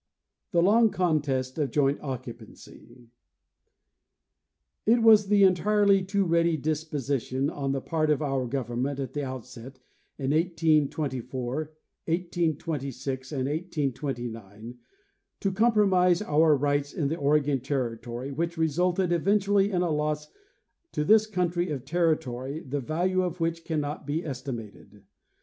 [0.49, 3.09] The long Contest of Joint Occupancy
[4.87, 9.13] 253 It was the entirely too ready disposition on the part of our government at
[9.13, 9.77] the outset,
[10.17, 11.55] in 1824,
[12.05, 14.79] 1826 and 1829,
[15.39, 19.91] to compro mise our rights in the Oregon territory which resulted event ually in a
[19.91, 20.29] loss
[20.93, 25.03] to this country of territory the value of which cannot be estimated.